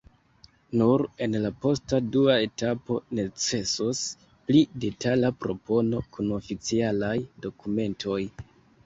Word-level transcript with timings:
Nur 0.81 1.01
en 1.25 1.35
la 1.41 1.49
posta 1.65 1.99
dua 2.15 2.37
etapo 2.45 2.97
necesos 3.19 4.01
pli 4.47 4.63
detala 4.87 5.31
propono 5.45 6.01
kun 6.17 6.33
oficialaj 6.39 7.11
dokumentoj. 7.49 8.19